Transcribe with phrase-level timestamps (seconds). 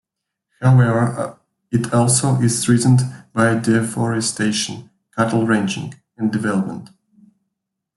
[0.61, 1.37] However,
[1.69, 3.01] it also is threatened
[3.33, 6.89] by deforestation, cattle ranching, and development.